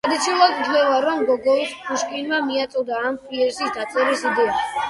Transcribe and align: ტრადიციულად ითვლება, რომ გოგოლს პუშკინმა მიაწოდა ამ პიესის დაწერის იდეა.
ტრადიციულად 0.05 0.53
ითვლება, 0.61 0.95
რომ 1.03 1.21
გოგოლს 1.27 1.75
პუშკინმა 1.89 2.41
მიაწოდა 2.49 3.03
ამ 3.11 3.21
პიესის 3.29 3.73
დაწერის 3.81 4.29
იდეა. 4.33 4.61